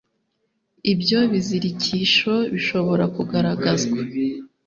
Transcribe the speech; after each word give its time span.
ibyo 0.93 1.19
bizirikisho 1.31 2.33
bishobora 2.53 3.05
kugaragazwa 3.15 3.99